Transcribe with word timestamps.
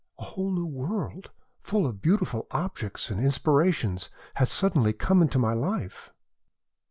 A 0.17 0.23
whole 0.23 0.49
new 0.49 0.65
world, 0.65 1.29
full 1.61 1.85
of 1.85 2.01
beautiful 2.01 2.47
objects 2.49 3.11
and 3.11 3.23
inspirations, 3.23 4.09
has 4.33 4.49
suddenly 4.49 4.93
come 4.93 5.21
into 5.21 5.37
my 5.37 5.53
life." 5.53 6.09